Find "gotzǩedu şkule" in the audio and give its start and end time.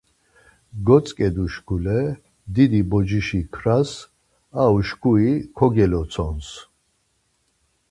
0.87-1.99